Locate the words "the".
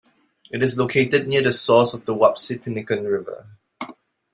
1.43-1.51, 2.05-2.15